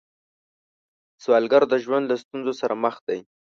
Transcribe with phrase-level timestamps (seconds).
[1.23, 3.19] سوالګر د ژوند له ستونزو سره مخ دی